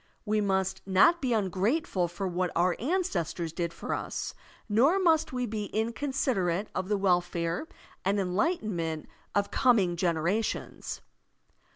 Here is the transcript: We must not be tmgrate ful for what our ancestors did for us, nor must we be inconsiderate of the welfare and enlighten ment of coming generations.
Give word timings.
We 0.25 0.41
must 0.41 0.81
not 0.87 1.21
be 1.21 1.29
tmgrate 1.29 1.85
ful 1.85 2.07
for 2.07 2.27
what 2.27 2.49
our 2.55 2.75
ancestors 2.79 3.53
did 3.53 3.71
for 3.71 3.93
us, 3.93 4.33
nor 4.67 4.97
must 4.97 5.31
we 5.31 5.45
be 5.45 5.65
inconsiderate 5.65 6.69
of 6.73 6.89
the 6.89 6.97
welfare 6.97 7.67
and 8.03 8.19
enlighten 8.19 8.75
ment 8.75 9.07
of 9.35 9.51
coming 9.51 9.95
generations. 9.95 11.01